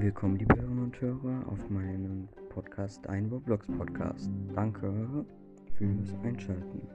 Willkommen, 0.00 0.36
liebe 0.36 0.54
Hörerinnen 0.54 0.84
und 0.84 1.00
Hörer, 1.00 1.42
auf 1.48 1.70
meinem 1.70 2.28
Podcast, 2.50 3.04
ein 3.08 3.26
Roblox 3.26 3.66
Podcast. 3.66 4.30
Danke 4.54 5.26
fürs 5.74 6.14
Einschalten. 6.22 6.88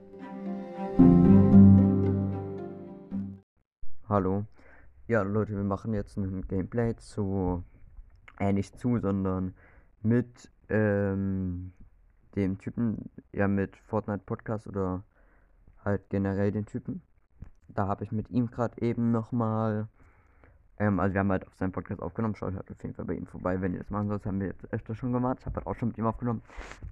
Hallo. 4.08 4.46
Ja, 5.10 5.22
Leute, 5.24 5.54
wir 5.54 5.66
machen 5.66 5.94
jetzt 5.94 6.16
ein 6.16 6.48
Gameplay 6.48 6.96
zu, 6.96 7.62
äh, 8.40 8.54
nicht 8.54 8.80
zu, 8.80 8.98
sondern 9.00 9.54
mit 10.02 10.50
ähm, 10.70 11.74
dem 12.38 12.58
Typen, 12.58 13.10
ja, 13.34 13.50
mit 13.50 13.76
Fortnite 13.76 14.24
Podcast 14.26 14.66
oder 14.66 15.04
halt 15.84 16.10
generell 16.10 16.54
den 16.54 16.66
Typen. 16.66 17.02
Da 17.68 17.86
habe 17.86 18.06
ich 18.06 18.14
mit 18.14 18.30
ihm 18.30 18.50
gerade 18.50 18.82
eben 18.82 19.12
nochmal 19.12 19.90
ähm, 20.80 21.00
also 21.00 21.14
wir 21.14 21.20
haben 21.20 21.32
halt 21.32 21.46
auf 21.48 21.56
seinem 21.56 21.72
Podcast 21.72 22.02
aufgenommen. 22.02 22.36
Schaut 22.36 22.56
halt 22.56 22.70
auf 22.70 22.82
jeden 22.82 22.96
Fall 22.96 23.06
bei 23.06 23.14
ihm 23.14 23.28
vorbei, 23.28 23.62
wenn 23.62 23.74
ihr 23.74 23.80
das 23.80 23.90
machen 23.90 24.08
sollt. 24.08 24.26
haben 24.26 24.40
wir 24.40 24.48
jetzt 24.48 24.72
öfter 24.74 24.96
schon 24.96 25.14
gemacht. 25.14 25.38
Ich 25.40 25.46
habe 25.46 25.58
halt 25.58 25.68
auch 25.68 25.76
schon 25.76 25.90
mit 25.90 25.98
ihm 25.98 26.06
aufgenommen. 26.06 26.42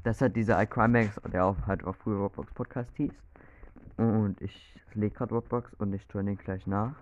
Das 0.03 0.17
ist 0.17 0.21
halt 0.21 0.35
dieser 0.35 0.61
iCrimex, 0.61 1.19
der 1.31 1.45
auch 1.45 1.57
halt 1.65 1.83
auch 1.83 1.95
früher 1.95 2.17
Roblox 2.17 2.53
Podcast 2.53 2.95
hieß. 2.97 3.13
Und 3.97 4.39
ich 4.41 4.79
lege 4.93 5.15
gerade 5.15 5.33
Roblox 5.33 5.73
und 5.75 5.93
ich 5.93 6.05
join 6.11 6.27
den 6.27 6.37
gleich 6.37 6.67
nach. 6.67 6.95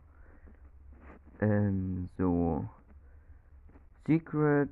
Ähm, 1.41 2.09
so. 2.17 2.67
Secret. 4.07 4.69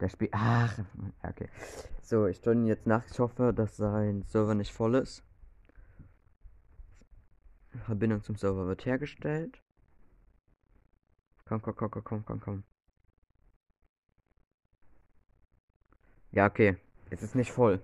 Der 0.00 0.08
Spiel. 0.08 0.28
Ach, 0.32 0.78
okay. 1.22 1.48
So, 2.02 2.26
ich 2.26 2.44
join 2.44 2.62
ihn 2.62 2.66
jetzt 2.66 2.86
nach. 2.86 3.04
Ich 3.10 3.18
hoffe, 3.18 3.52
dass 3.52 3.76
sein 3.76 4.22
Server 4.26 4.54
nicht 4.54 4.72
voll 4.72 4.94
ist. 4.94 5.24
Verbindung 7.86 8.22
zum 8.22 8.36
Server 8.36 8.66
wird 8.66 8.86
hergestellt. 8.86 9.63
Komm, 11.46 11.60
komm, 11.60 11.74
komm, 11.76 11.90
komm, 11.90 12.24
komm, 12.24 12.40
komm. 12.40 12.64
Ja, 16.32 16.46
okay. 16.46 16.76
Es 17.10 17.22
ist 17.22 17.34
nicht 17.34 17.52
voll. 17.52 17.82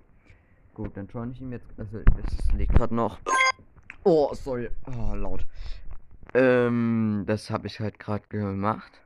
Gut, 0.73 0.97
dann 0.97 1.11
schaue 1.11 1.31
ich 1.31 1.41
ihm 1.43 1.53
jetzt. 1.53 1.67
Also, 1.77 1.99
es 1.99 2.53
liegt 2.53 2.73
gerade 2.73 2.95
noch. 2.95 3.19
Oh, 4.05 4.33
sorry. 4.33 4.71
Oh, 4.87 5.15
laut. 5.15 5.47
Ähm, 6.33 7.25
das 7.27 7.51
habe 7.51 7.67
ich 7.67 7.81
halt 7.81 7.99
gerade 7.99 8.27
gemacht. 8.29 9.03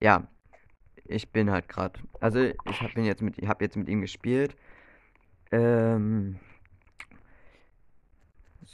Ja, 0.00 0.28
ich 1.06 1.32
bin 1.32 1.50
halt 1.50 1.68
gerade. 1.68 1.98
Also, 2.20 2.38
ich 2.40 2.80
habe 2.80 3.00
jetzt 3.00 3.22
habe 3.22 3.64
jetzt 3.64 3.76
mit 3.76 3.88
ihm 3.88 4.00
gespielt. 4.00 4.56
Ähm, 5.50 6.38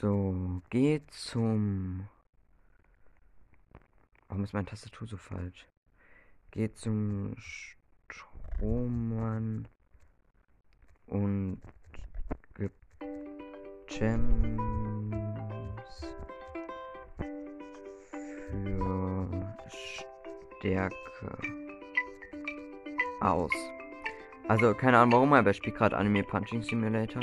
so, 0.00 0.62
geh 0.70 1.02
zum. 1.08 2.08
Warum 4.28 4.44
ist 4.44 4.54
meine 4.54 4.64
Tastatur 4.66 5.06
so 5.06 5.18
falsch? 5.18 5.66
Geh 6.52 6.72
zum 6.72 7.34
Strohmann 8.08 9.68
und 11.06 11.60
gib 12.54 12.72
Gems 13.86 14.56
für 18.48 19.28
Stärke 20.58 21.38
aus. 23.20 23.52
Also 24.48 24.74
keine 24.74 24.98
Ahnung 24.98 25.12
warum, 25.12 25.34
aber 25.34 25.50
ich 25.50 25.58
spiele 25.58 25.76
gerade 25.76 25.96
Anime 25.96 26.22
Punching 26.22 26.62
Simulator. 26.62 27.22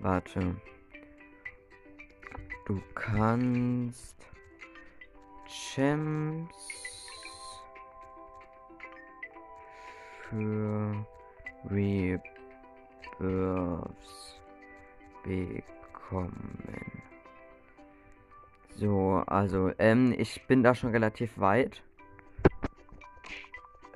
Warte. 0.00 0.56
Du 2.66 2.80
kannst 2.94 4.16
Gems 5.74 6.54
für 10.28 11.06
Rebirths 11.70 12.22
bekommen. 15.24 17.02
So, 18.76 19.24
also, 19.26 19.72
ähm, 19.78 20.14
ich 20.16 20.46
bin 20.46 20.62
da 20.62 20.74
schon 20.74 20.90
relativ 20.90 21.38
weit. 21.38 21.82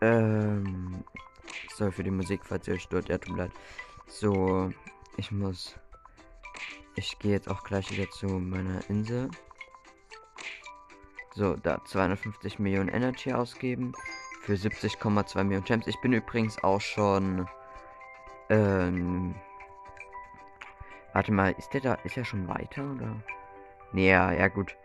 Ähm, 0.01 1.05
sorry 1.77 1.93
für 1.93 2.03
die 2.03 2.11
Musik, 2.11 2.45
falls 2.45 2.67
ihr 2.67 2.79
stört, 2.81 3.09
ja, 3.09 3.19
tut 3.19 3.37
mir 3.37 3.45
leid. 3.45 3.53
So, 4.09 4.73
ich 5.17 5.31
muss 5.31 5.77
ich 6.95 7.19
gehe 7.19 7.33
jetzt 7.33 7.49
auch 7.49 7.65
gleich 7.65 7.91
wieder 7.91 8.11
zu 8.11 8.27
meiner 8.27 8.89
Insel. 8.89 9.31
So, 11.35 11.57
da 11.57 11.83
250 11.85 12.59
Millionen 12.59 12.89
Energy 12.89 13.33
ausgeben. 13.33 13.93
Für 14.43 14.55
70,2 14.55 15.45
Millionen 15.45 15.65
Gems. 15.65 15.87
Ich 15.87 16.01
bin 16.01 16.13
übrigens 16.13 16.63
auch 16.63 16.81
schon. 16.81 17.49
Ähm. 18.51 19.35
Warte 21.13 21.33
mal, 21.33 21.53
ist 21.53 21.73
der 21.73 21.81
da. 21.81 21.95
Ist 22.05 22.17
er 22.17 22.25
schon 22.25 22.49
weiter 22.49 22.83
oder? 22.93 23.17
Nee, 23.93 24.11
ja, 24.11 24.33
ja 24.33 24.49
gut. 24.49 24.77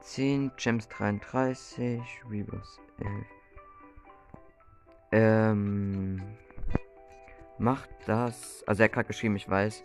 10, 0.00 0.52
Gems 0.56 0.88
33, 0.88 2.00
Rebus 2.28 2.80
11. 2.98 3.10
Ähm. 5.12 6.36
Macht 7.58 7.90
das. 8.06 8.64
Also 8.66 8.82
er 8.82 8.84
hat 8.86 8.92
gerade 8.92 9.06
geschrieben, 9.08 9.36
ich 9.36 9.48
weiß. 9.48 9.84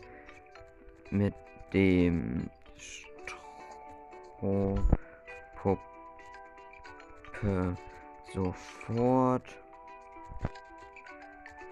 Mit 1.12 1.36
dem 1.76 2.50
Strohpuppe 4.38 5.78
sofort 8.34 9.44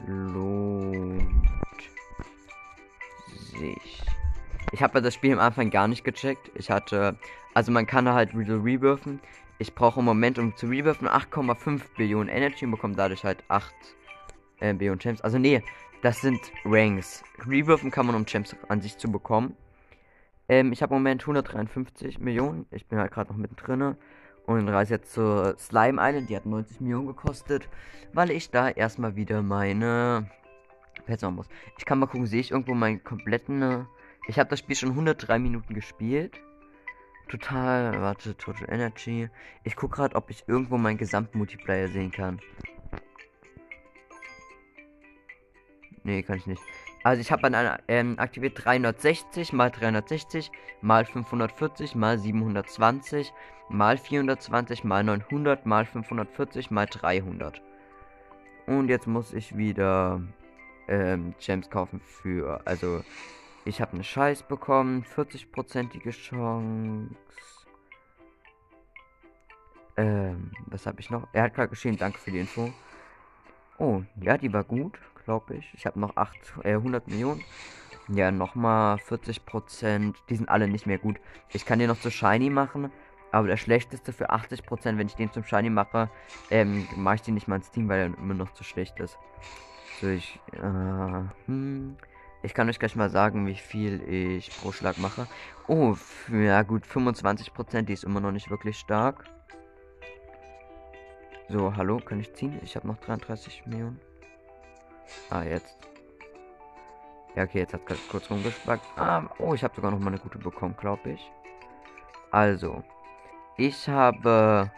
lohnt 0.06 1.47
sich. 3.58 4.03
Ich 4.74 4.84
habe 4.84 5.02
das 5.02 5.13
Spiel 5.13 5.31
am 5.31 5.40
Anfang 5.40 5.69
gar 5.69 5.88
nicht 5.88 6.03
gecheckt. 6.03 6.52
Ich 6.56 6.69
hatte, 6.69 7.18
also 7.53 7.72
man 7.72 7.86
kann 7.86 8.09
halt 8.09 8.38
wieder 8.38 8.62
rebirthen. 8.62 9.22
Ich 9.58 9.74
brauche 9.74 10.02
im 10.02 10.06
Moment, 10.06 10.38
um 10.38 10.53
zu 10.58 10.66
rebirthen, 10.68 11.08
8,5 11.08 11.81
Billionen 11.96 12.28
Energy 12.28 12.66
und 12.66 12.72
bekomme 12.72 12.96
dadurch 12.96 13.24
halt 13.24 13.42
8 13.47 13.74
äh, 14.59 14.74
Billionen 14.74 15.00
Gems. 15.00 15.22
Also 15.22 15.38
nee, 15.38 15.63
das 16.02 16.19
sind 16.19 16.42
Ranks. 16.66 17.24
Rebirthen 17.47 17.90
kann 17.90 18.06
man, 18.06 18.16
um 18.16 18.25
Gems 18.25 18.53
an 18.68 18.81
sich 18.81 18.97
zu 18.97 19.09
bekommen. 19.09 19.56
Ähm, 20.53 20.72
ich 20.72 20.84
habe 20.84 20.94
im 20.94 21.02
Moment 21.02 21.24
153 21.24 22.19
Millionen. 22.19 22.68
Ich 22.69 22.86
bin 22.86 23.00
halt 23.00 23.12
gerade 23.12 23.31
noch 23.31 23.38
mittendrin. 23.38 23.96
Und 24.46 24.69
reise 24.69 24.96
jetzt 24.96 25.14
zur 25.14 25.58
Slime 25.58 26.00
Island. 26.00 26.30
Die 26.30 26.36
hat 26.36 26.46
90 26.46 26.80
Millionen 26.80 27.08
gekostet. 27.08 27.68
Weil 28.14 28.30
ich 28.30 28.52
da 28.52 28.69
erstmal 28.69 29.16
wieder 29.16 29.42
meine 29.42 30.30
Pets 31.08 31.24
machen 31.24 31.38
muss. 31.38 31.47
Ich 31.80 31.86
kann 31.86 31.97
mal 31.97 32.06
gucken, 32.06 32.28
sehe 32.28 32.40
ich 32.40 32.52
irgendwo 32.52 32.75
meinen 32.75 33.03
kompletten. 33.03 33.88
Ich 34.28 34.38
habe 34.38 34.50
das 34.52 34.59
Spiel 34.59 34.75
schon 34.75 34.90
103 34.90 35.40
Minuten 35.40 35.74
gespielt. 35.74 36.40
Total. 37.30 38.00
Warte, 38.00 38.38
Total 38.38 38.72
Energy. 38.72 39.30
Ich 39.63 39.75
gucke 39.75 39.96
gerade, 39.96 40.16
ob 40.16 40.30
ich 40.30 40.44
irgendwo 40.46 40.78
meinen 40.78 41.00
Gesamtmultiplayer 41.00 41.88
sehen 41.88 42.12
kann. 42.12 42.40
Nee, 46.03 46.22
kann 46.22 46.38
ich 46.38 46.46
nicht. 46.46 46.62
Also 47.03 47.19
ich 47.19 47.31
habe 47.34 47.50
dann 47.50 47.80
ähm, 47.90 48.18
aktiviert 48.18 48.64
360 48.64 49.52
mal 49.52 49.69
360 49.69 50.52
mal 50.81 51.06
540 51.06 51.96
mal 51.96 52.18
720 52.18 53.34
mal 53.69 53.97
420 53.97 54.86
mal 54.86 55.03
900 55.03 55.66
mal 55.66 55.86
540 55.86 56.72
mal 56.72 56.86
300. 56.86 57.62
Und 58.68 58.88
jetzt 58.88 59.07
muss 59.07 59.33
ich 59.33 59.57
wieder 59.57 60.22
ähm, 60.88 61.36
Gems 61.39 61.69
kaufen 61.69 62.00
für, 62.00 62.62
also 62.66 63.04
ich 63.66 63.81
habe 63.81 63.94
eine 63.94 64.04
Scheiß 64.06 64.44
bekommen, 64.44 65.04
40-prozentige 65.04 66.12
Chance. 66.12 67.13
Ähm, 69.98 70.51
was 70.68 70.86
habe 70.86 71.01
ich 71.01 71.10
noch? 71.10 71.27
Er 71.33 71.44
hat 71.44 71.54
gerade 71.54 71.69
geschrieben, 71.69 71.98
danke 71.98 72.18
für 72.18 72.31
die 72.31 72.39
Info. 72.39 72.72
Oh, 73.77 74.04
ja, 74.22 74.38
die 74.38 74.54
war 74.54 74.63
gut 74.63 74.98
glaube 75.25 75.56
ich. 75.56 75.74
Ich 75.74 75.86
habe 75.86 76.00
noch 76.00 76.16
8, 76.16 76.38
äh, 76.64 76.74
100 76.74 77.08
Millionen. 77.08 77.44
Ja, 78.10 78.31
nochmal 78.31 78.98
40 78.98 79.46
Prozent. 79.46 80.18
Die 80.30 80.36
sind 80.36 80.50
alle 80.50 80.68
nicht 80.68 80.86
mehr 80.86 80.98
gut. 80.98 81.18
Ich 81.50 81.66
kann 81.66 81.80
den 81.80 81.88
noch 81.88 82.00
zu 82.00 82.12
Shiny 82.12 82.50
machen. 82.50 82.92
Aber 83.31 83.48
der 83.48 83.58
schlechteste 83.58 84.14
für 84.14 84.30
80 84.30 84.64
Prozent, 84.64 85.00
wenn 85.00 85.08
ich 85.08 85.16
den 85.16 85.31
zum 85.31 85.44
Shiny 85.44 85.70
mache, 85.70 86.10
ähm, 86.52 86.88
mache 86.96 87.16
ich 87.16 87.22
den 87.22 87.34
nicht 87.34 87.48
mal 87.48 87.56
ins 87.56 87.72
Team, 87.72 87.90
weil 87.90 88.00
er 88.00 88.18
immer 88.18 88.36
noch 88.36 88.54
zu 88.54 88.64
schlecht 88.64 89.00
ist. 89.00 89.18
So, 90.00 90.08
ich, 90.08 90.40
äh, 90.52 90.60
hm. 91.48 91.98
Ich 92.44 92.54
kann 92.54 92.68
euch 92.68 92.78
gleich 92.78 92.96
mal 92.96 93.10
sagen, 93.10 93.48
wie 93.48 93.56
viel 93.56 94.04
ich 94.04 94.52
pro 94.60 94.74
Schlag 94.74 94.98
mache. 94.98 95.28
Oh, 95.68 95.96
ja 96.30 96.62
gut, 96.64 96.84
25%, 96.86 97.84
die 97.84 97.94
ist 97.94 98.04
immer 98.04 98.20
noch 98.20 98.34
nicht 98.34 98.50
wirklich 98.50 98.78
stark. 98.78 99.24
So, 101.48 101.75
hallo, 101.75 101.98
kann 101.98 102.20
ich 102.20 102.34
ziehen? 102.34 102.60
Ich 102.62 102.75
habe 102.75 102.86
noch 102.86 102.98
33 102.98 103.66
Millionen. 103.66 104.00
Ah, 105.33 105.41
jetzt. 105.41 105.75
Ja, 107.35 107.41
okay, 107.41 107.62
jetzt 107.62 107.74
hat 107.74 107.81
es 107.89 108.07
kurz 108.07 108.30
rumgespackt. 108.30 108.85
Ah, 108.97 109.27
oh, 109.39 109.56
ich 109.56 109.63
habe 109.63 109.75
sogar 109.75 109.89
noch 109.89 109.97
mal 109.97 110.09
eine 110.09 110.19
gute 110.19 110.38
bekommen, 110.38 110.75
glaube 110.80 111.09
ich. 111.09 111.31
Also, 112.30 112.83
ich 113.57 113.89
habe... 113.89 114.71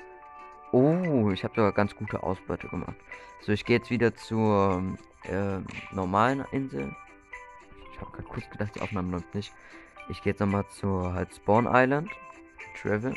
Oh, 0.72 1.30
ich 1.32 1.44
habe 1.44 1.54
sogar 1.56 1.74
ganz 1.74 1.94
gute 1.94 2.24
Ausbeute 2.24 2.70
gemacht. 2.70 2.96
So, 3.42 3.52
ich 3.52 3.66
gehe 3.66 3.80
jetzt 3.80 3.90
wieder 3.90 4.16
zur 4.16 4.82
äh, 5.24 5.58
normalen 5.92 6.46
Insel. 6.54 6.96
Ich 7.92 8.00
habe 8.00 8.12
gerade 8.12 8.30
kurz 8.30 8.50
gedacht, 8.50 8.76
die 8.76 8.82
Aufnahme 8.82 9.12
läuft 9.12 9.36
nicht. 9.36 9.54
Ich 10.08 10.22
gehe 10.22 10.32
jetzt 10.32 10.40
nochmal 10.40 10.66
zur 10.70 11.14
halt 11.14 11.36
Spawn 11.36 11.68
Island. 11.70 12.10
Travel. 12.82 13.14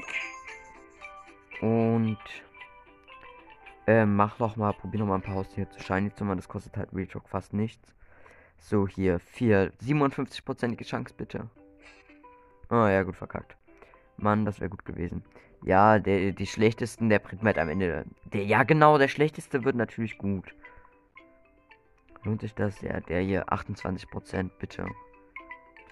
Und 1.61 2.19
äh, 3.89 4.05
mach 4.05 4.39
noch 4.39 4.57
mal, 4.57 4.75
probier 4.75 5.01
noch 5.01 5.07
mal 5.07 5.15
ein 5.15 5.23
paar 5.23 5.35
Haustiere 5.35 5.67
zu 5.71 5.81
shiny 5.81 6.13
zu 6.13 6.23
machen. 6.25 6.37
Das 6.37 6.49
kostet 6.49 6.77
halt 6.77 6.91
Real 6.93 7.09
fast 7.25 7.55
nichts. 7.55 7.95
So, 8.59 8.87
hier, 8.87 9.19
4, 9.19 9.73
57%ige 9.79 10.85
Chance, 10.85 11.15
bitte. 11.17 11.49
Oh, 12.69 12.87
ja, 12.87 13.03
gut 13.03 13.17
verkackt. 13.17 13.57
Mann, 14.19 14.45
das 14.45 14.61
wäre 14.61 14.69
gut 14.69 14.85
gewesen. 14.85 15.25
Ja, 15.65 15.99
der, 15.99 16.33
die 16.33 16.47
schlechtesten, 16.47 17.09
der 17.09 17.19
bringt 17.19 17.43
mir 17.43 17.49
halt 17.49 17.59
am 17.59 17.71
Ende. 17.71 18.05
Der, 18.25 18.45
ja, 18.45 18.63
genau, 18.63 18.99
der 18.99 19.09
schlechteste 19.09 19.65
wird 19.65 19.77
natürlich 19.77 20.19
gut. 20.19 20.55
Lohnt 22.25 22.43
sich 22.43 22.55
das? 22.55 22.83
Ja, 22.83 23.01
der 23.01 23.23
hier 23.23 23.47
28%, 23.47 24.51
bitte. 24.59 24.83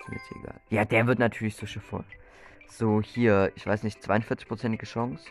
Ist 0.00 0.08
mir 0.08 0.16
jetzt 0.16 0.30
egal. 0.32 0.60
Ja, 0.68 0.84
der 0.84 1.06
wird 1.06 1.18
natürlich 1.18 1.56
so 1.56 1.66
voll. 1.80 2.04
So, 2.68 3.00
hier, 3.00 3.52
ich 3.54 3.66
weiß 3.66 3.84
nicht, 3.84 4.02
42%ige 4.02 4.84
Chance. 4.84 5.30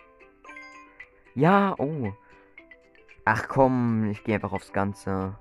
Ja, 1.35 1.75
oh. 1.77 2.13
Ach 3.25 3.47
komm, 3.47 4.11
ich 4.11 4.23
gehe 4.23 4.35
einfach 4.35 4.53
aufs 4.53 4.71
Ganze. 4.71 5.35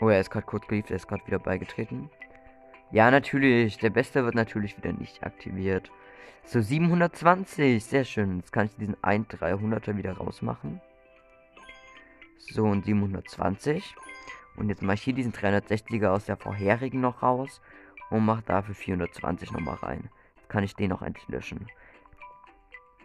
Oh, 0.00 0.08
er 0.08 0.20
ist 0.20 0.30
gerade 0.30 0.46
kurz 0.46 0.66
geliefert, 0.68 0.90
er 0.92 0.96
ist 0.96 1.08
gerade 1.08 1.26
wieder 1.26 1.40
beigetreten. 1.40 2.10
Ja, 2.92 3.10
natürlich. 3.10 3.78
Der 3.78 3.90
Beste 3.90 4.24
wird 4.24 4.36
natürlich 4.36 4.76
wieder 4.76 4.92
nicht 4.92 5.24
aktiviert. 5.24 5.90
So, 6.44 6.60
720. 6.60 7.84
Sehr 7.84 8.04
schön. 8.04 8.36
Jetzt 8.36 8.52
kann 8.52 8.66
ich 8.66 8.76
diesen 8.76 9.02
1 9.02 9.26
300er 9.28 9.96
wieder 9.96 10.16
rausmachen. 10.16 10.80
So, 12.38 12.64
und 12.66 12.84
720. 12.84 13.96
Und 14.54 14.68
jetzt 14.68 14.82
mache 14.82 14.94
ich 14.94 15.02
hier 15.02 15.14
diesen 15.14 15.32
360er 15.32 16.08
aus 16.08 16.26
der 16.26 16.36
vorherigen 16.36 17.00
noch 17.00 17.24
raus. 17.24 17.60
Und 18.10 18.24
mache 18.24 18.42
dafür 18.42 18.76
420 18.76 19.50
nochmal 19.50 19.74
rein. 19.76 20.08
Jetzt 20.36 20.48
kann 20.48 20.62
ich 20.62 20.76
den 20.76 20.92
auch 20.92 21.02
endlich 21.02 21.26
löschen. 21.26 21.66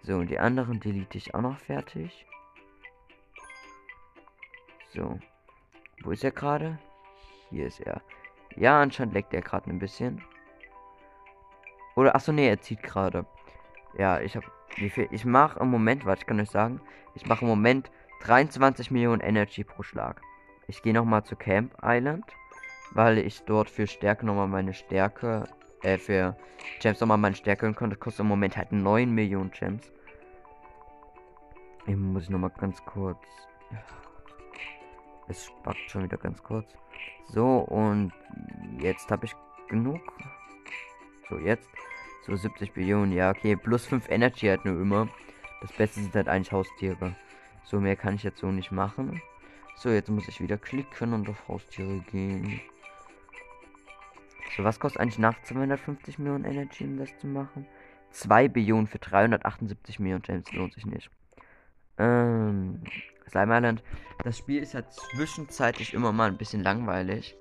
So, 0.03 0.15
und 0.15 0.29
die 0.29 0.39
anderen 0.39 0.79
delete 0.79 1.17
ich 1.17 1.35
auch 1.35 1.41
noch 1.41 1.57
fertig. 1.57 2.25
So. 4.93 5.19
Wo 6.03 6.11
ist 6.11 6.23
er 6.23 6.31
gerade? 6.31 6.79
Hier 7.49 7.67
ist 7.67 7.79
er. 7.79 8.01
Ja, 8.55 8.81
anscheinend 8.81 9.13
leckt 9.13 9.33
er 9.33 9.41
gerade 9.41 9.69
ein 9.69 9.79
bisschen. 9.79 10.21
Oder, 11.95 12.15
achso, 12.15 12.31
nee, 12.31 12.47
er 12.47 12.61
zieht 12.61 12.81
gerade. 12.81 13.25
Ja, 13.97 14.19
ich 14.19 14.35
habe, 14.35 14.45
wie 14.77 14.89
viel, 14.89 15.07
ich 15.11 15.25
mache 15.25 15.59
im 15.59 15.69
Moment, 15.69 16.05
was 16.05 16.19
ich 16.19 16.25
kann 16.25 16.39
euch 16.39 16.49
sagen, 16.49 16.81
ich 17.13 17.25
mache 17.25 17.41
im 17.41 17.49
Moment 17.49 17.91
23 18.21 18.91
Millionen 18.91 19.21
Energy 19.21 19.63
pro 19.63 19.83
Schlag. 19.83 20.21
Ich 20.67 20.81
gehe 20.81 20.93
nochmal 20.93 21.23
zu 21.23 21.35
Camp 21.35 21.75
Island, 21.83 22.25
weil 22.91 23.17
ich 23.17 23.43
dort 23.43 23.69
für 23.69 23.87
Stärke 23.87 24.25
nochmal 24.25 24.47
meine 24.47 24.73
Stärke, 24.73 25.47
äh, 25.83 25.97
für 25.97 26.35
Gems 26.79 26.99
nochmal 26.99 27.17
meine 27.17 27.35
Stärke 27.35 27.65
und 27.65 27.75
konnte. 27.75 27.95
Kostet 27.95 28.21
im 28.21 28.27
Moment 28.27 28.57
halt 28.57 28.71
9 28.71 29.11
Millionen 29.13 29.51
Gems. 29.51 29.91
Ich 31.87 31.95
muss 31.95 32.23
ich 32.23 32.29
nochmal 32.29 32.51
ganz 32.57 32.83
kurz. 32.85 33.19
Es 35.27 35.45
spackt 35.45 35.89
schon 35.89 36.03
wieder 36.03 36.17
ganz 36.17 36.41
kurz. 36.43 36.67
So, 37.27 37.59
und 37.59 38.11
jetzt 38.79 39.09
habe 39.09 39.25
ich 39.25 39.35
genug. 39.69 40.01
So, 41.29 41.37
jetzt. 41.37 41.67
So, 42.25 42.35
70 42.35 42.73
Billionen. 42.73 43.13
Ja, 43.13 43.31
okay. 43.31 43.55
Plus 43.55 43.85
5 43.85 44.09
Energy 44.09 44.47
halt 44.47 44.65
nur 44.65 44.79
immer. 44.79 45.07
Das 45.61 45.71
Beste 45.71 46.01
sind 46.01 46.13
halt 46.15 46.27
eigentlich 46.27 46.51
Haustiere. 46.51 47.15
So, 47.63 47.79
mehr 47.79 47.95
kann 47.95 48.15
ich 48.15 48.23
jetzt 48.23 48.39
so 48.39 48.51
nicht 48.51 48.71
machen. 48.71 49.21
So, 49.75 49.89
jetzt 49.89 50.09
muss 50.09 50.27
ich 50.27 50.41
wieder 50.41 50.57
klicken 50.57 51.13
und 51.13 51.29
auf 51.29 51.47
Haustiere 51.47 51.99
gehen. 52.11 52.61
So, 54.55 54.63
was 54.63 54.79
kostet 54.79 55.01
eigentlich 55.01 55.19
nach 55.19 55.41
250 55.43 56.19
Millionen 56.19 56.45
Energy, 56.45 56.83
um 56.83 56.97
das 56.97 57.17
zu 57.17 57.27
machen? 57.27 57.65
2 58.11 58.49
Billionen 58.49 58.87
für 58.87 58.99
378 58.99 59.99
Millionen 59.99 60.21
Gems 60.21 60.51
lohnt 60.51 60.73
sich 60.73 60.85
nicht. 60.85 61.09
Ähm, 61.97 62.83
Slime 63.29 63.55
Island. 63.55 63.83
Das 64.23 64.37
Spiel 64.37 64.61
ist 64.61 64.73
ja 64.73 64.87
zwischenzeitlich 64.89 65.93
immer 65.93 66.11
mal 66.11 66.27
ein 66.27 66.37
bisschen 66.37 66.63
langweilig. 66.63 67.37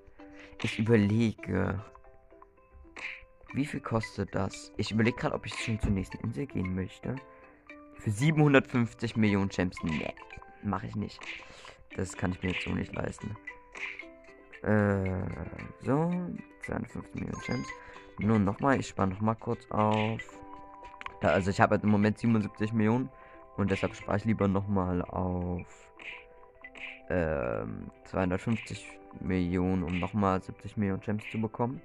Ich 0.62 0.78
überlege. 0.78 1.82
Wie 3.52 3.66
viel 3.66 3.80
kostet 3.80 4.34
das? 4.34 4.72
Ich 4.76 4.92
überlege 4.92 5.16
gerade, 5.16 5.34
ob 5.34 5.44
ich 5.46 5.54
schon 5.54 5.80
zur 5.80 5.90
nächsten 5.90 6.18
Insel 6.18 6.46
gehen 6.46 6.74
möchte. 6.74 7.16
Für 7.94 8.10
750 8.10 9.16
Millionen 9.16 9.48
Gems. 9.48 9.76
Nee, 9.82 10.14
mache 10.62 10.86
ich 10.86 10.94
nicht. 10.94 11.18
Das 11.96 12.16
kann 12.16 12.30
ich 12.32 12.42
mir 12.42 12.52
jetzt 12.52 12.64
so 12.64 12.70
nicht 12.70 12.94
leisten. 12.94 13.36
Äh, 14.62 15.24
so. 15.80 16.10
250 16.62 17.14
Millionen 17.14 17.42
Gems. 17.44 17.68
Nun 18.18 18.44
nochmal, 18.44 18.78
ich 18.78 18.88
spare 18.88 19.08
nochmal 19.08 19.36
kurz 19.36 19.70
auf. 19.70 20.20
Da, 21.20 21.28
also 21.28 21.50
ich 21.50 21.60
habe 21.60 21.76
im 21.76 21.88
Moment 21.88 22.18
77 22.18 22.72
Millionen. 22.72 23.08
Und 23.56 23.70
deshalb 23.70 23.94
spare 23.94 24.16
ich 24.16 24.24
lieber 24.24 24.48
nochmal 24.48 25.02
auf 25.02 25.66
ähm, 27.10 27.90
250 28.04 28.98
Millionen, 29.20 29.82
um 29.82 29.98
nochmal 29.98 30.40
70 30.40 30.76
Millionen 30.76 31.00
Gems 31.00 31.24
zu 31.30 31.40
bekommen. 31.40 31.80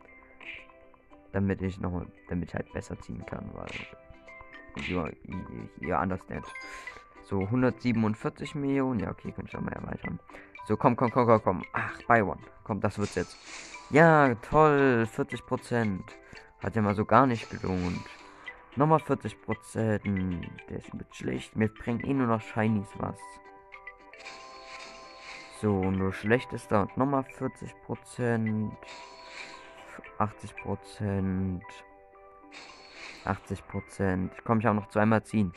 Damit 1.32 1.62
ich 1.62 1.80
noch, 1.80 2.06
damit 2.30 2.50
ich 2.50 2.56
halt 2.56 2.72
besser 2.72 3.00
ziehen 3.02 3.26
kann, 3.26 3.50
weil 3.54 4.86
ihr, 4.88 5.12
ihr 5.82 6.00
understand. 6.00 6.46
So, 7.24 7.42
147 7.42 8.56
Millionen. 8.56 9.00
Ja, 9.00 9.12
okay, 9.12 9.34
ich 9.36 9.56
auch 9.56 9.62
mal 9.62 9.74
erweitern. 9.74 10.20
So, 10.68 10.78
komm, 10.78 10.96
komm, 10.96 11.12
komm, 11.12 11.26
komm, 11.26 11.44
komm. 11.44 11.64
Ach, 11.74 12.00
bei 12.08 12.24
One. 12.24 12.42
Komm, 12.64 12.80
das 12.80 12.98
wird's 12.98 13.16
jetzt. 13.16 13.38
Ja, 13.92 14.34
toll. 14.36 15.06
40 15.06 15.46
Prozent. 15.46 16.04
Hat 16.60 16.76
ja 16.76 16.82
mal 16.82 16.96
so 16.96 17.06
gar 17.06 17.28
nicht 17.28 17.50
gelohnt. 17.50 18.06
Nochmal 18.76 19.00
40 19.00 19.42
Prozent. 19.42 20.50
Der 20.70 20.78
ist 20.78 20.92
bisschen 20.92 21.14
schlecht. 21.14 21.56
Mir 21.56 21.68
bringt 21.68 22.04
eh 22.04 22.14
nur 22.14 22.28
noch 22.28 22.42
Shinies 22.42 22.90
was. 22.98 23.20
So, 25.62 25.92
nur 25.92 26.14
schlechtester 26.14 26.82
und 26.82 26.98
nochmal 26.98 27.24
40 27.24 27.74
Prozent. 27.86 28.74
80 30.18 30.56
Prozent. 30.56 31.64
80 33.24 33.68
Prozent. 33.68 34.34
Komm 34.44 34.60
ich 34.60 34.68
auch 34.68 34.74
noch 34.74 34.90
zweimal 34.90 35.24
ziehen. 35.24 35.54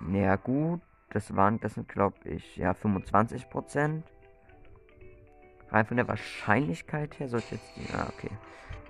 Naja, 0.00 0.36
gut. 0.36 0.80
Das 1.10 1.34
waren, 1.34 1.58
das 1.60 1.74
sind, 1.74 1.88
glaube 1.88 2.16
ich, 2.24 2.56
ja, 2.56 2.72
25 2.74 3.48
Prozent. 3.50 4.04
Rein 5.76 5.86
von 5.86 5.98
der 5.98 6.08
Wahrscheinlichkeit 6.08 7.18
her 7.18 7.28
sollte 7.28 7.56
jetzt 7.56 7.70
die. 7.76 7.92
Ah, 7.92 8.08
okay. 8.16 8.30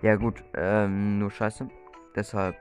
Ja, 0.03 0.15
gut. 0.15 0.45
Ähm, 0.55 1.19
nur 1.19 1.31
scheiße. 1.31 1.69
Deshalb 2.15 2.57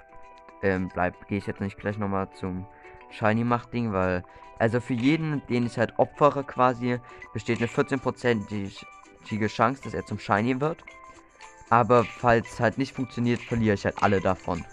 ähm, 0.63 0.89
bleib, 0.91 1.27
gehe 1.27 1.37
ich 1.37 1.45
jetzt 1.45 1.61
nicht 1.61 1.77
gleich 1.77 1.97
nochmal 1.97 2.29
zum 2.33 2.65
Shiny 3.11 3.43
macht 3.43 3.71
Ding, 3.71 3.93
weil 3.93 4.23
also 4.57 4.79
für 4.79 4.93
jeden, 4.93 5.45
den 5.47 5.65
ich 5.65 5.77
halt 5.77 5.93
opfere 5.99 6.43
quasi, 6.43 6.99
besteht 7.33 7.59
eine 7.59 7.67
14%ige 7.67 9.47
Chance, 9.47 9.81
dass 9.83 9.93
er 9.93 10.05
zum 10.05 10.17
Shiny 10.17 10.59
wird. 10.59 10.83
Aber 11.69 12.03
falls 12.03 12.59
halt 12.59 12.77
nicht 12.77 12.95
funktioniert, 12.95 13.41
verliere 13.41 13.75
ich 13.75 13.85
halt 13.85 14.01
alle 14.01 14.21
davon. 14.21 14.65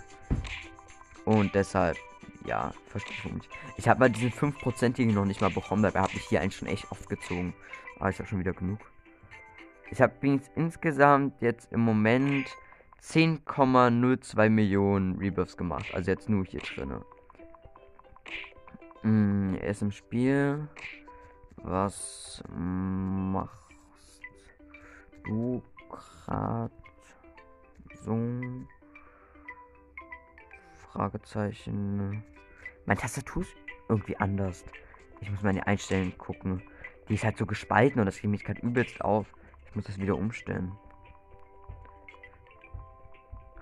Und 1.25 1.55
deshalb, 1.55 1.99
ja, 2.47 2.73
verstehe 2.87 3.17
ich 3.17 3.33
nicht. 3.33 3.49
Ich 3.77 3.89
habe 3.89 4.01
mal 4.01 4.11
diesen 4.11 4.31
5%igen 4.31 5.15
noch 5.15 5.25
nicht 5.25 5.41
mal 5.41 5.51
bekommen, 5.51 5.83
dabei 5.83 6.01
habe 6.01 6.13
ich 6.15 6.23
hier 6.23 6.41
eigentlich 6.41 6.57
schon 6.57 6.69
echt 6.69 6.91
oft 6.91 7.09
gezogen. 7.09 7.55
Aber 7.99 8.11
ich 8.11 8.19
habe 8.19 8.29
schon 8.29 8.39
wieder 8.39 8.53
genug. 8.53 8.79
Ich 9.93 10.01
habe 10.01 10.15
insgesamt 10.55 11.43
jetzt 11.43 11.71
im 11.71 11.81
Moment 11.81 12.47
10,02 13.03 14.49
Millionen 14.49 15.19
Rebirths 15.19 15.55
gemacht. 15.55 15.85
Also 15.93 16.11
jetzt 16.11 16.31
nur 16.31 16.47
hier 16.47 16.61
drin. 16.61 17.05
Hm, 19.03 19.59
er 19.61 19.69
ist 19.69 19.83
im 19.83 19.91
Spiel. 19.91 20.67
Was 21.57 22.43
machst 22.49 23.71
du 25.25 25.63
gerade 25.91 26.73
so? 28.03 28.19
Fragezeichen. 30.91 32.25
Meine 32.87 32.99
Tastatur 32.99 33.43
ist 33.43 33.55
irgendwie 33.91 34.17
anders. 34.17 34.65
Ich 35.21 35.31
muss 35.31 35.43
meine 35.43 35.67
Einstellungen 35.67 36.17
gucken. 36.17 36.63
Die 37.11 37.15
ist 37.15 37.25
halt 37.25 37.37
so 37.37 37.45
gespalten 37.45 38.01
und 38.01 38.07
das 38.07 38.23
geht 38.23 38.31
mich 38.31 38.43
gerade 38.43 38.63
übelst 38.63 39.03
auf. 39.03 39.27
Ich 39.73 39.77
muss 39.77 39.87
das 39.87 39.99
wieder 39.99 40.19
umstellen. 40.19 40.73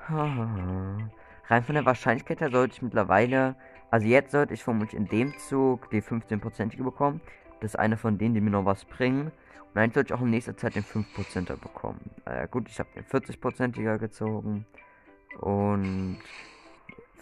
Rein 0.09 1.63
von 1.63 1.75
der 1.77 1.87
Wahrscheinlichkeit 1.87 2.41
her 2.41 2.51
sollte 2.51 2.75
ich 2.75 2.83
mittlerweile, 2.83 3.55
also 3.93 4.09
jetzt 4.09 4.33
sollte 4.33 4.55
ich 4.55 4.65
vermutlich 4.65 4.95
in 4.95 5.07
dem 5.07 5.39
Zug 5.39 5.89
die 5.91 6.03
15%ige 6.03 6.83
bekommen. 6.83 7.21
Das 7.61 7.75
ist 7.75 7.77
eine 7.79 7.97
von 7.97 8.19
denen, 8.19 8.35
die 8.35 8.41
mir 8.41 8.51
noch 8.51 8.65
was 8.65 8.85
bringen. 8.87 9.27
Und 9.27 9.77
dann 9.77 9.93
sollte 9.93 10.13
ich 10.13 10.19
auch 10.19 10.23
in 10.25 10.31
nächster 10.31 10.57
Zeit 10.57 10.75
den 10.75 10.83
5%er 10.83 11.57
bekommen. 11.57 12.01
Äh, 12.25 12.49
gut, 12.49 12.69
ich 12.69 12.81
habe 12.81 12.89
den 12.97 13.05
40%iger 13.05 13.99
gezogen. 13.99 14.67
Und 15.39 16.19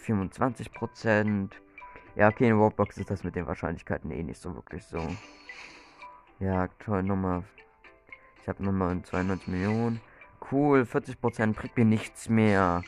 25%. 0.03 1.51
Ja, 2.15 2.29
okay, 2.29 2.47
in 2.47 2.57
Roblox 2.57 2.97
ist 2.97 3.11
das 3.11 3.23
mit 3.23 3.35
den 3.35 3.45
Wahrscheinlichkeiten 3.45 4.09
eh 4.09 4.23
nicht 4.23 4.41
so 4.41 4.55
wirklich 4.55 4.83
so. 4.83 4.97
Ja, 6.39 6.69
toll, 6.79 7.03
nochmal. 7.03 7.43
Ich 8.41 8.47
habe 8.47 8.63
nochmal 8.63 9.01
92 9.01 9.47
Millionen. 9.47 10.01
Cool, 10.51 10.81
40% 10.81 11.53
bringt 11.53 11.77
mir 11.77 11.85
nichts 11.85 12.29
mehr. 12.29 12.83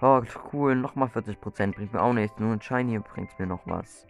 Oh, 0.00 0.22
cool, 0.52 0.74
nochmal 0.74 1.08
40% 1.08 1.74
bringt 1.74 1.92
mir 1.92 2.02
auch 2.02 2.12
nichts. 2.12 2.38
Nur 2.38 2.52
ein 2.52 2.62
Shiny 2.62 2.98
bringt 2.98 3.38
mir 3.38 3.46
noch 3.46 3.66
was. 3.66 4.06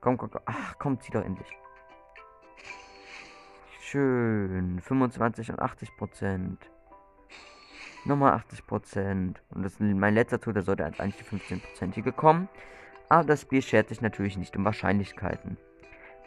Komm, 0.00 0.16
komm, 0.16 0.30
komm. 0.30 0.42
Ach, 0.46 0.74
komm, 0.78 1.00
zieh 1.00 1.12
doch 1.12 1.24
endlich. 1.24 1.48
Schön. 3.80 4.80
25 4.80 5.50
und 5.50 5.60
80 5.60 5.96
Prozent. 5.96 6.70
Nochmal 8.04 8.32
80 8.34 8.66
Prozent. 8.66 9.42
Und 9.50 9.62
das 9.62 9.72
ist 9.72 9.80
mein 9.80 10.14
letzter 10.14 10.40
Tour, 10.40 10.52
der 10.52 10.62
sollte 10.62 10.84
als 10.84 11.00
eigentlich 11.00 11.16
die 11.16 11.24
15 11.24 11.60
Prozentige 11.60 12.12
kommen. 12.12 12.48
Aber 13.08 13.24
das 13.24 13.42
Spiel 13.42 13.62
schert 13.62 13.88
sich 13.88 14.00
natürlich 14.00 14.36
nicht 14.36 14.56
um 14.56 14.64
Wahrscheinlichkeiten. 14.64 15.56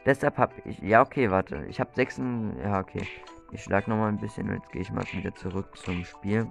Deshalb 0.05 0.37
habe 0.37 0.53
ich. 0.65 0.79
Ja, 0.79 1.01
okay, 1.01 1.29
warte. 1.29 1.65
Ich 1.67 1.79
habe 1.79 1.91
6. 1.93 2.21
Ja, 2.63 2.79
okay. 2.79 3.07
Ich 3.51 3.63
schlag 3.63 3.87
nochmal 3.87 4.09
ein 4.09 4.19
bisschen 4.19 4.49
und 4.49 4.55
jetzt 4.55 4.71
gehe 4.71 4.81
ich 4.81 4.91
mal 4.91 5.03
wieder 5.11 5.35
zurück 5.35 5.77
zum 5.77 6.03
Spiel. 6.05 6.49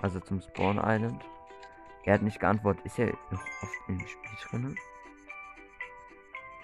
Also 0.00 0.20
zum 0.20 0.40
Spawn 0.40 0.78
Island. 0.82 1.22
Er 2.04 2.14
hat 2.14 2.22
nicht 2.22 2.40
geantwortet. 2.40 2.84
Ist 2.86 2.98
er 2.98 3.08
noch 3.30 3.42
auf 3.62 3.72
dem 3.86 4.00
Spiel 4.00 4.30
drin? 4.50 4.76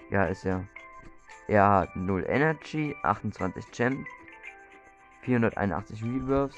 Ja, 0.09 0.25
ist 0.25 0.45
er. 0.45 0.65
Er 1.47 1.69
hat 1.69 1.95
0 1.95 2.25
Energy, 2.27 2.95
28 3.03 3.71
Gem, 3.71 4.05
481 5.21 6.03
Rebirths 6.03 6.57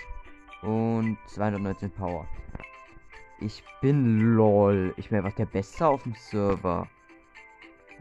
und 0.62 1.18
219 1.28 1.92
Power. 1.92 2.26
Ich 3.40 3.64
bin 3.82 4.36
lol. 4.36 4.94
Ich 4.98 5.10
bin 5.10 5.20
einfach 5.20 5.36
der 5.36 5.46
Beste 5.46 5.86
auf 5.86 6.04
dem 6.04 6.16
Server. 6.16 6.88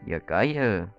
Ja, 0.05 0.19
geil. 0.21 0.91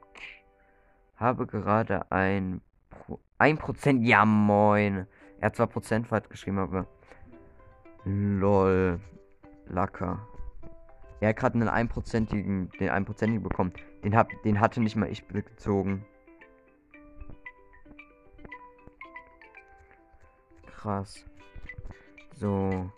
Habe 1.18 1.48
gerade 1.48 2.12
ein 2.12 2.62
Pro 2.90 3.20
1%. 3.40 4.04
Ja, 4.04 4.26
moin. 4.26 5.08
Er 5.40 5.48
hat 5.48 5.56
zwar 5.56 5.68
Prozentwert 5.68 6.30
geschrieben, 6.30 6.60
aber. 6.60 6.88
Lol. 8.06 9.00
Lacker. 9.68 10.28
Er 11.20 11.30
hat 11.30 11.38
gerade 11.38 11.56
einen 11.56 11.70
einprozentigen, 11.70 12.70
den 12.80 12.90
einprozentigen 12.90 13.44
bekommen. 13.44 13.74
Den, 14.04 14.16
hab, 14.16 14.30
den 14.44 14.60
hatte 14.62 14.80
nicht 14.80 14.96
mal 14.96 15.10
ich 15.10 15.28
gezogen. 15.28 16.06
Krass. 20.68 21.26
So. 22.36 22.92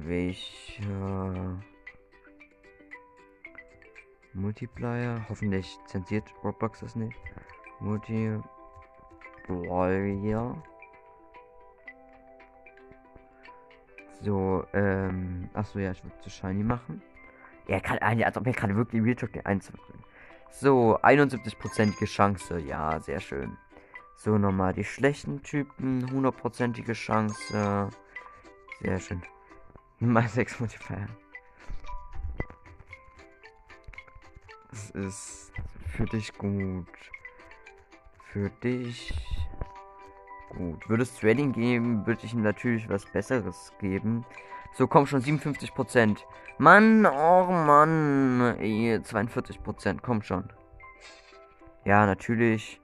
Welcher 0.00 1.58
Multiplier? 4.36 5.24
Hoffentlich 5.28 5.78
zensiert 5.86 6.32
Roblox 6.44 6.80
das 6.80 6.94
nicht. 6.94 7.18
Multiplier. 7.80 8.42
So, 14.22 14.64
ähm. 14.72 15.48
Achso, 15.54 15.78
ja, 15.78 15.92
ich 15.92 16.02
würde 16.02 16.18
zu 16.20 16.30
Shiny 16.30 16.62
machen. 16.62 17.02
Er 17.68 17.80
kann, 17.80 17.98
als 17.98 18.36
ob 18.36 18.46
er 18.46 18.52
gerade 18.52 18.76
wirklich 18.76 19.02
Real 19.02 19.16
Talk 19.16 19.32
den 19.32 19.44
einzubringen. 19.46 20.04
So, 20.50 20.98
71%ige 21.02 22.06
Chance. 22.06 22.60
Ja, 22.60 23.00
sehr 23.00 23.20
schön. 23.20 23.56
So, 24.16 24.38
nochmal 24.38 24.72
die 24.72 24.84
schlechten 24.84 25.42
Typen. 25.42 26.06
100%ige 26.06 26.92
Chance. 26.92 27.90
Sehr 28.80 29.00
schön. 29.00 29.22
Mal 30.00 30.28
6 30.28 30.60
Multiplier. 30.60 31.08
Das 34.76 34.90
ist 34.90 35.52
für 35.86 36.04
dich 36.04 36.36
gut. 36.36 36.86
Für 38.30 38.50
dich 38.62 39.14
gut. 40.50 40.86
Würde 40.86 41.02
es 41.02 41.16
Trading 41.18 41.52
geben, 41.52 42.06
würde 42.06 42.26
ich 42.26 42.34
ihm 42.34 42.42
natürlich 42.42 42.86
was 42.90 43.06
Besseres 43.06 43.72
geben. 43.80 44.26
So, 44.74 44.86
komm 44.86 45.06
schon, 45.06 45.22
57%. 45.22 46.18
Mann, 46.58 47.06
oh 47.06 47.46
Mann. 47.46 48.58
42%, 48.60 50.00
komm 50.02 50.20
schon. 50.20 50.52
Ja, 51.86 52.04
natürlich. 52.04 52.78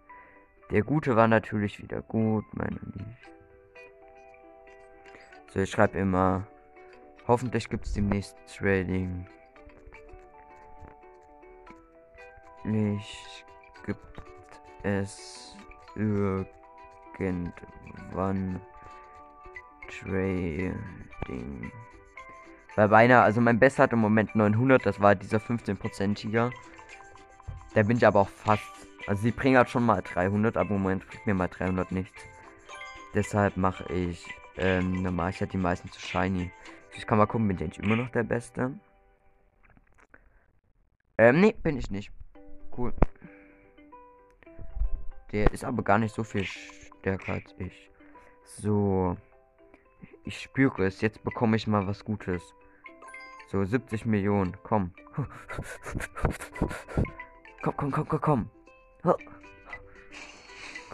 Der 0.71 0.85
Gute 0.85 1.15
war 1.15 1.29
natürlich 1.29 1.79
wieder 1.83 2.01
gut, 2.01 2.47
meine 2.55 2.81
Liebe. 2.95 3.17
So, 5.53 5.61
ich 5.61 5.71
schreibe 5.71 5.99
immer. 5.99 6.47
Hoffentlich 7.29 7.69
gibt 7.69 7.85
es 7.85 7.93
demnächst 7.93 8.35
Trading. 8.47 9.27
Ich 12.65 13.45
gibt 13.85 14.23
es 14.85 15.57
irgendwann 15.97 17.53
Trading. 19.89 21.73
Weil 22.75 22.89
beinahe, 22.89 23.23
also 23.23 23.41
mein 23.41 23.59
Bester 23.59 23.83
hat 23.85 23.93
im 23.93 23.99
Moment 23.99 24.35
900, 24.35 24.87
das 24.87 25.01
war 25.01 25.15
dieser 25.15 25.39
15%iger. 25.39 26.51
Da 27.75 27.83
bin 27.83 27.97
ich 27.97 28.07
aber 28.07 28.21
auch 28.21 28.29
fast. 28.29 28.65
Also 29.07 29.23
sie 29.23 29.33
bringen 29.33 29.57
halt 29.57 29.69
schon 29.69 29.85
mal 29.85 30.01
300, 30.01 30.57
aber 30.57 30.71
im 30.75 30.83
Moment 30.83 31.09
kriegt 31.09 31.27
mir 31.27 31.35
mal 31.35 31.49
300 31.49 31.93
nichts. 31.93 32.23
Deshalb 33.15 33.57
mache 33.57 33.93
ich, 33.93 34.25
ähm, 34.57 35.03
mache 35.15 35.31
ich 35.31 35.41
halt 35.41 35.53
die 35.53 35.59
meisten 35.59 35.91
zu 35.91 36.01
shiny. 36.01 36.51
Ich 36.95 37.07
kann 37.07 37.19
mal 37.19 37.27
gucken, 37.27 37.49
bin 37.49 37.59
ich 37.59 37.79
immer 37.79 37.97
noch 37.97 38.11
der 38.11 38.23
Beste? 38.23 38.73
Ähm, 41.19 41.41
nee, 41.41 41.55
bin 41.63 41.77
ich 41.77 41.91
nicht. 41.91 42.11
Cool. 42.77 42.93
Der 45.33 45.51
ist 45.53 45.65
aber 45.65 45.83
gar 45.83 45.99
nicht 45.99 46.15
so 46.15 46.25
viel 46.25 46.45
stärker 46.45 47.35
als 47.35 47.55
ich. 47.59 47.91
So. 48.45 49.17
Ich 50.25 50.41
spüre 50.41 50.87
es. 50.87 51.01
Jetzt 51.01 51.23
bekomme 51.25 51.57
ich 51.57 51.67
mal 51.67 51.87
was 51.87 52.05
Gutes. 52.05 52.43
So, 53.49 53.65
70 53.65 54.07
Millionen. 54.07 54.57
Komm. 54.63 54.93
Komm, 57.63 57.75
komm, 57.77 57.93
komm, 57.93 58.09
komm, 58.09 58.21
komm. 58.21 58.51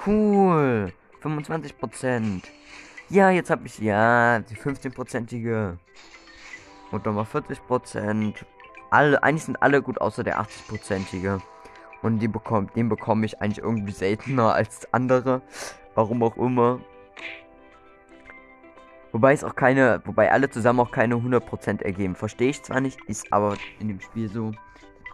Cool. 0.05 0.93
25 1.21 1.79
Prozent. 1.79 2.51
Ja, 3.09 3.31
jetzt 3.31 3.49
habe 3.49 3.67
ich 3.67 3.79
ja 3.79 4.41
die 4.41 4.55
15-prozentige. 4.55 5.79
Und 6.91 7.07
nochmal 7.07 7.25
40 7.25 7.67
Prozent. 7.67 8.45
Alle, 8.91 9.23
eigentlich 9.23 9.45
sind 9.45 9.63
alle 9.63 9.81
gut, 9.81 9.99
außer 9.99 10.25
der 10.25 10.41
80-prozentige. 10.41 11.41
Und 12.03 12.21
die 12.21 12.29
bekommt, 12.29 12.77
den 12.77 12.89
bekomme 12.89 13.27
ich 13.27 13.41
eigentlich 13.41 13.59
irgendwie 13.59 13.93
seltener 13.93 14.55
als 14.55 14.93
andere. 14.93 15.43
Warum 15.95 16.23
auch 16.23 16.37
immer. 16.37 16.81
Wobei 19.13 19.33
es 19.33 19.43
auch 19.43 19.57
keine, 19.57 20.01
wobei 20.05 20.31
alle 20.31 20.51
zusammen 20.51 20.81
auch 20.81 20.91
keine 20.91 21.17
100% 21.17 21.83
ergeben. 21.83 22.15
Verstehe 22.15 22.51
ich 22.51 22.63
zwar 22.63 22.81
nicht, 22.81 23.01
ist 23.07 23.33
aber 23.33 23.57
in 23.81 23.89
dem 23.89 24.01
Spiel 24.01 24.29
so. 24.29 24.53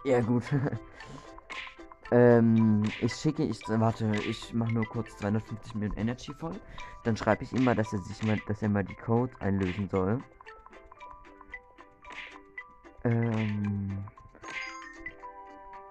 Ja, 0.03 0.19
gut. 0.21 0.43
ähm, 2.11 2.83
ich 3.01 3.13
schicke, 3.13 3.43
ich, 3.43 3.61
warte, 3.67 4.11
ich 4.29 4.53
mache 4.53 4.73
nur 4.73 4.85
kurz 4.85 5.15
250 5.17 5.75
Millionen 5.75 5.97
Energy 5.97 6.33
voll. 6.33 6.59
Dann 7.03 7.15
schreibe 7.15 7.43
ich 7.43 7.53
ihm 7.53 7.63
mal, 7.63 7.75
dass 7.75 7.93
er 7.93 7.99
sich 7.99 8.21
mal, 8.23 8.37
dass 8.47 8.61
er 8.61 8.69
mal 8.69 8.83
die 8.83 8.95
Codes 8.95 9.35
einlösen 9.39 9.89
soll. 9.89 10.19
Ähm, 13.05 14.03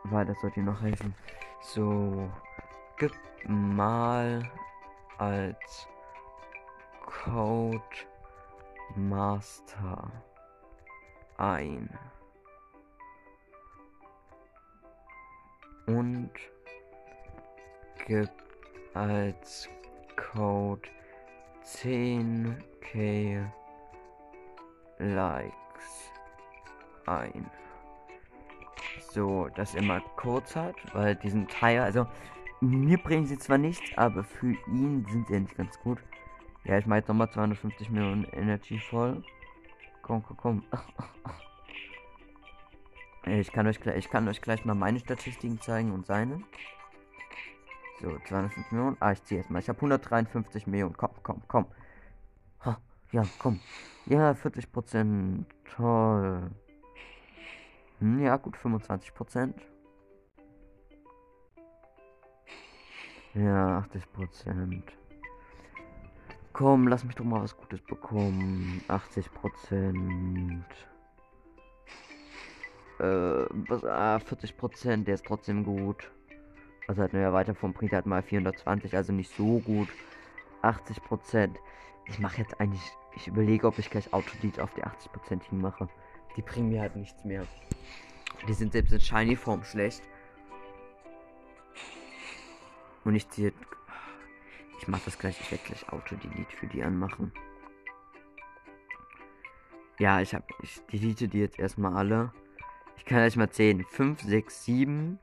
weil 0.05 0.27
das 0.27 0.41
sollte 0.41 0.61
ihm 0.61 0.67
noch 0.67 0.81
helfen. 0.81 1.15
So, 1.61 2.31
gib 2.97 3.13
mal 3.47 4.43
als 5.19 5.89
Code 7.25 7.83
Master 8.97 10.11
ein. 11.39 11.89
Und 15.87 16.31
gib 18.07 18.31
als 18.95 19.69
Code 20.17 20.89
10k 21.63 23.45
Likes 24.99 26.11
ein. 27.07 27.51
So, 29.15 29.49
dass 29.55 29.77
er 29.77 29.83
mal 29.83 30.03
kurz 30.17 30.57
hat, 30.57 30.75
weil 30.93 31.15
diesen 31.15 31.47
Teil, 31.47 31.81
also 31.83 32.05
mir 32.61 32.99
bringen 32.99 33.27
sie 33.27 33.39
zwar 33.39 33.59
nichts, 33.59 33.97
aber 33.97 34.25
für 34.25 34.57
ihn 34.67 35.07
sind 35.09 35.29
sie 35.29 35.39
nicht 35.39 35.57
ganz 35.57 35.79
gut. 35.79 36.01
Ja, 36.65 36.79
ich 36.79 36.87
mache 36.87 36.99
jetzt 36.99 37.09
nochmal 37.09 37.31
250 37.31 37.91
Millionen 37.91 38.25
Energy 38.33 38.81
voll. 38.81 39.23
Komm, 40.03 40.23
komm, 40.23 40.37
komm. 40.37 40.63
Ich 43.27 43.53
kann 43.53 43.67
euch 43.67 43.81
gleich, 43.81 43.97
ich 43.97 44.11
kann 44.11 44.29
euch 44.29 44.43
gleich 44.43 44.67
mal 44.67 44.75
meine 44.75 44.99
Statistiken 44.99 45.59
zeigen 45.59 45.93
und 45.93 46.05
seine. 46.05 46.43
So, 48.03 48.19
205 48.27 48.71
Millionen. 48.71 48.99
Ah, 49.01 49.13
ich 49.13 49.25
ziehe 49.25 49.41
erstmal. 49.41 49.63
Ich 49.63 49.69
habe 49.71 49.79
153 49.79 50.67
Millionen. 50.67 50.95
Komm, 50.95 51.11
komm, 51.23 51.43
komm. 51.49 51.67
Ha, 52.67 52.79
ja, 53.13 53.23
komm. 53.39 53.61
Ja, 54.05 54.35
40 54.35 54.71
Prozent. 54.71 55.47
Toll. 55.75 56.51
Hm, 58.05 58.21
ja, 58.21 58.37
gut, 58.37 58.59
25 58.59 59.15
Prozent. 59.15 59.63
Ja, 63.33 63.79
80 63.79 64.13
Prozent. 64.13 64.93
Komm, 66.53 66.87
lass 66.87 67.03
mich 67.05 67.15
doch 67.15 67.25
mal 67.25 67.41
was 67.41 67.57
Gutes 67.57 67.81
bekommen. 67.81 68.85
80 68.89 69.33
Prozent. 69.33 70.67
Äh, 72.99 73.47
was, 73.69 73.83
ah, 73.87 74.19
40 74.19 74.59
Prozent, 74.59 75.09
der 75.09 75.15
ist 75.15 75.25
trotzdem 75.25 75.65
gut. 75.65 76.13
Also 76.87 77.03
hat 77.03 77.15
mir 77.15 77.33
weiter 77.33 77.55
vom 77.55 77.73
bringt 77.73 77.95
halt 77.95 78.05
mal 78.05 78.23
420, 78.23 78.95
also 78.95 79.15
nicht 79.15 79.35
so 79.35 79.61
gut. 79.61 79.89
80 80.61 81.03
Prozent. 81.03 81.59
Ich 82.09 82.19
mache 82.19 82.37
jetzt 82.37 82.61
eigentlich, 82.61 82.85
ich 83.17 83.29
überlege, 83.29 83.67
ob 83.67 83.79
ich 83.79 83.89
gleich 83.89 84.13
Autodelete 84.13 84.63
auf 84.63 84.75
die 84.75 84.85
80 84.85 85.11
Prozent 85.11 85.45
hinmache. 85.45 85.89
Die 86.37 86.43
bringen 86.43 86.71
mir 86.71 86.81
halt 86.81 86.97
nichts 86.97 87.25
mehr. 87.25 87.47
Die 88.49 88.53
sind 88.53 88.73
selbst 88.73 88.93
in 88.93 89.01
Shiny 89.01 89.37
Form 89.37 89.65
schlecht. 89.65 90.03
Und 93.05 93.15
ich 93.15 93.29
ziehe. 93.31 93.53
Ich 94.81 94.89
mache 94.89 95.03
das 95.05 95.19
gleich. 95.19 95.41
Ich 95.41 95.51
werde 95.51 95.65
gleich 95.65 95.89
Auto-Delete 95.93 96.57
für 96.57 96.67
die 96.67 96.83
anmachen. 96.83 97.33
Ja, 99.99 100.21
ich 100.21 100.35
habe. 100.35 100.47
Ich 100.63 100.85
delete 100.87 101.29
die 101.29 101.39
jetzt 101.39 101.59
erstmal 101.59 101.97
alle. 101.97 102.33
Ich 102.97 103.05
kann 103.05 103.19
euch 103.19 103.37
mal 103.37 103.51
zählen. 103.51 103.85
5, 103.85 104.23
6, 104.23 104.65
7. 104.65 105.19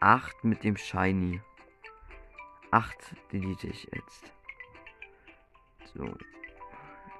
8 0.00 0.44
mit 0.44 0.64
dem 0.64 0.76
Shiny. 0.76 1.40
8 2.70 3.14
delete 3.32 3.68
ich 3.68 3.88
jetzt. 3.92 4.32
So. 5.94 6.12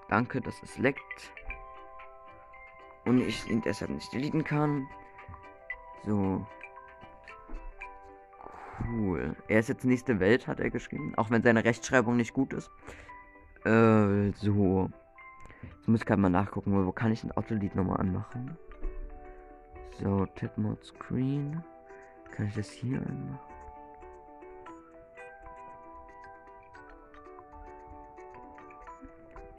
Danke, 0.09 0.41
dass 0.41 0.63
es 0.63 0.77
leckt. 0.79 1.33
Und 3.05 3.21
ich 3.21 3.49
ihn 3.51 3.61
deshalb 3.61 3.91
nicht 3.91 4.13
deleten 4.13 4.45
kann. 4.45 4.89
So. 6.05 6.47
Cool. 8.89 9.37
Er 9.49 9.61
ist 9.61 9.69
jetzt 9.69 9.85
nächste 9.85 10.21
Welt, 10.21 10.47
hat 10.47 10.61
er 10.61 10.71
geschrieben. 10.71 11.15
Auch 11.17 11.31
wenn 11.31 11.43
seine 11.43 11.65
Rechtschreibung 11.65 12.17
nicht 12.17 12.33
gut 12.33 12.53
ist. 12.53 12.71
Äh, 13.65 14.33
so. 14.33 14.91
Jetzt 15.63 15.89
muss 15.89 16.01
ich 16.01 16.07
gerade 16.07 16.21
mal 16.21 16.31
nachgucken, 16.31 16.87
wo 16.87 16.93
kann 16.93 17.13
ich 17.13 17.25
ein 17.25 17.33
Autolied 17.33 17.75
nochmal 17.75 18.01
anmachen? 18.01 18.57
So, 20.01 20.27
Tap 20.27 20.57
Mode 20.59 20.83
Screen. 20.85 21.63
Kann 22.31 22.47
ich 22.47 22.55
das 22.55 22.71
hier 22.71 22.99
anmachen? 22.99 23.39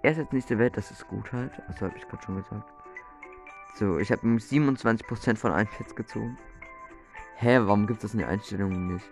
Er 0.01 0.11
ist 0.11 0.17
jetzt 0.17 0.33
nächste 0.33 0.59
Welt, 0.59 0.77
das 0.77 0.91
ist 0.91 1.07
gut 1.07 1.31
halt. 1.31 1.51
Also 1.67 1.87
habe 1.87 1.97
ich 1.97 2.07
gerade 2.07 2.21
schon 2.21 2.35
gesagt. 2.35 2.74
So, 3.75 3.99
ich 3.99 4.09
habe 4.09 4.25
27% 4.25 5.35
von 5.35 5.51
allen 5.51 5.67
Pets 5.67 5.93
gezogen. 5.95 6.37
Hä, 7.35 7.59
warum 7.63 7.85
gibt 7.87 8.03
es 8.05 8.13
in 8.13 8.19
die 8.19 8.25
Einstellungen 8.25 8.93
nicht? 8.93 9.05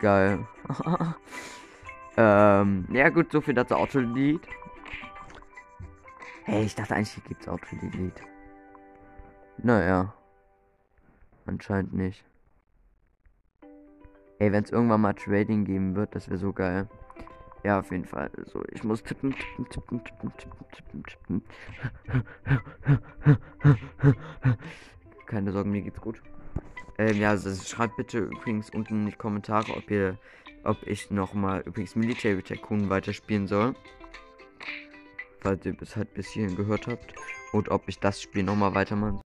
Geil. 0.00 0.44
ähm, 2.16 2.88
ja 2.90 3.08
gut, 3.10 3.30
so 3.30 3.40
viel 3.40 3.54
dazu 3.54 3.76
Auto-Delete. 3.76 4.48
Hey, 6.42 6.64
ich 6.64 6.74
dachte 6.74 6.96
eigentlich, 6.96 7.22
gibt's 7.22 7.46
Auto-Delete. 7.46 8.24
Naja. 9.58 10.12
Anscheinend 11.46 11.92
nicht. 11.92 12.24
Ey, 14.40 14.50
wenn 14.50 14.64
es 14.64 14.72
irgendwann 14.72 15.02
mal 15.02 15.14
Trading 15.14 15.64
geben 15.64 15.94
wird, 15.94 16.16
das 16.16 16.28
wäre 16.28 16.38
so 16.38 16.52
geil. 16.52 16.88
Ja, 17.64 17.78
auf 17.78 17.90
jeden 17.92 18.04
Fall. 18.04 18.30
So, 18.46 18.64
ich 18.72 18.82
muss 18.82 19.02
tippen, 19.02 19.32
tippen, 19.32 19.68
tippen, 19.70 20.04
tippen, 20.04 20.32
tippen, 20.36 20.72
tippen, 20.72 21.04
tippen. 21.04 21.42
Keine 25.26 25.52
Sorgen, 25.52 25.70
mir 25.70 25.82
geht's 25.82 26.00
gut. 26.00 26.20
Ähm, 26.98 27.18
ja, 27.18 27.30
also 27.30 27.54
schreibt 27.54 27.96
bitte 27.96 28.18
übrigens 28.18 28.70
unten 28.70 29.02
in 29.02 29.06
die 29.06 29.16
Kommentare, 29.16 29.76
ob 29.76 29.90
ihr, 29.90 30.18
ob 30.64 30.76
ich 30.86 31.10
nochmal 31.10 31.60
übrigens 31.60 31.94
Military 31.94 32.42
Tycoon 32.42 32.90
weiterspielen 32.90 33.46
soll. 33.46 33.74
Falls 35.40 35.64
ihr 35.64 35.74
bis 35.74 35.96
halt 35.96 36.12
bis 36.14 36.28
hierhin 36.28 36.56
gehört 36.56 36.86
habt. 36.88 37.14
Und 37.52 37.68
ob 37.70 37.88
ich 37.88 37.98
das 37.98 38.20
Spiel 38.20 38.42
nochmal 38.42 38.74
weitermachen 38.74 39.20